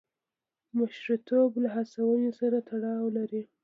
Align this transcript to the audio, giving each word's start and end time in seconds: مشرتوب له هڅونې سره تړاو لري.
مشرتوب 0.77 1.51
له 1.63 1.69
هڅونې 1.75 2.31
سره 2.39 2.57
تړاو 2.69 3.05
لري. 3.17 3.43